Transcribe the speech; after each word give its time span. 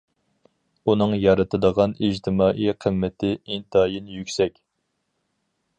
ئۇنىڭ 0.91 1.13
يارىتىدىغان 1.23 1.93
ئىجتىمائىي 2.07 2.73
قىممىتى 2.85 3.31
ئىنتايىن 3.35 4.13
يۈكسەك. 4.17 4.59